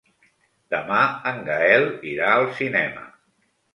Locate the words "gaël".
1.49-1.85